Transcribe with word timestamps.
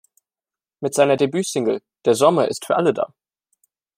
Mit 0.79 0.95
seiner 0.95 1.15
Debüt-Single 1.15 1.83
"Der 2.05 2.15
Sommer 2.15 2.47
ist 2.47 2.65
für 2.65 2.75
alle 2.75 2.91
da! 2.91 3.13